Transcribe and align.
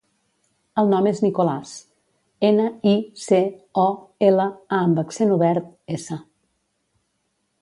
El 0.83 0.87
nom 0.93 1.09
és 1.09 1.19
Nicolàs: 1.25 1.73
ena, 2.49 2.65
i, 2.93 2.95
ce, 3.27 3.41
o, 3.85 3.87
ela, 4.31 4.49
a 4.79 4.83
amb 4.87 5.05
accent 5.07 5.37
obert, 5.41 5.71
essa. 5.99 6.23